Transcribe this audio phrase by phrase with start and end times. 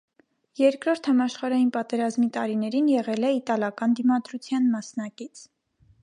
[0.59, 5.45] Երկրորդ համաշխարհային պատերազմի տարիներին եղել է իտալական դիմադրության մասնակից։